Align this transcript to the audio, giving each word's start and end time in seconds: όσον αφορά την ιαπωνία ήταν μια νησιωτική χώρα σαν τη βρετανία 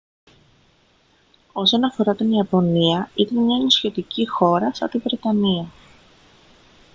όσον 1.51 1.83
αφορά 1.83 2.15
την 2.15 2.31
ιαπωνία 2.31 3.11
ήταν 3.15 3.37
μια 3.43 3.57
νησιωτική 3.57 4.27
χώρα 4.27 4.73
σαν 4.73 4.89
τη 4.89 4.97
βρετανία 4.97 5.65